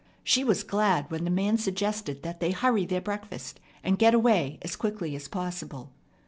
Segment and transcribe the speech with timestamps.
[0.23, 4.57] She was glad when the man suggested that they hurry their breakfast and get away
[4.63, 5.91] as quickly as possible.